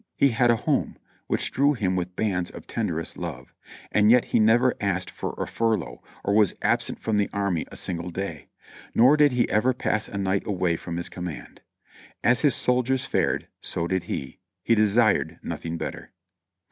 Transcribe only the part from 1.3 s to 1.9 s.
drew